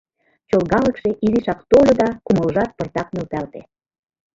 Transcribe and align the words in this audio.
Чолгалыкше 0.49 1.09
изишак 1.25 1.59
тольо 1.69 1.93
да 2.01 2.07
кумылжат 2.25 2.71
пыртак 2.77 3.07
нӧлталте. 3.15 3.61